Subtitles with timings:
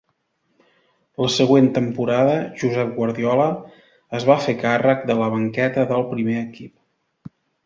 [1.25, 3.45] La següent temporada, Josep Guardiola
[4.21, 7.35] es va fer càrrec de la banqueta del primer equip.